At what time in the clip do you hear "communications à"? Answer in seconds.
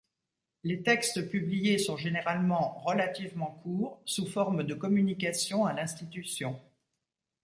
4.73-5.73